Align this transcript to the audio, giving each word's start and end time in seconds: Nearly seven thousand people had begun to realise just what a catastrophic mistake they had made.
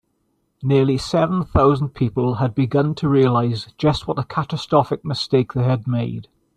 Nearly 0.63 0.97
seven 0.97 1.43
thousand 1.43 1.89
people 1.89 2.37
had 2.37 2.55
begun 2.55 2.95
to 2.95 3.07
realise 3.07 3.71
just 3.77 4.07
what 4.07 4.17
a 4.17 4.23
catastrophic 4.23 5.05
mistake 5.05 5.53
they 5.53 5.63
had 5.63 5.85
made. 5.87 6.27